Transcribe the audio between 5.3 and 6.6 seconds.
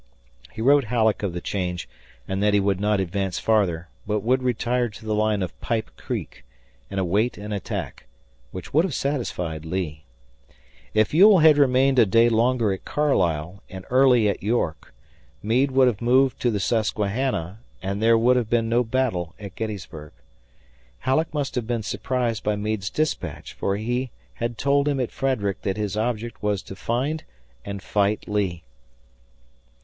of Pipe Creek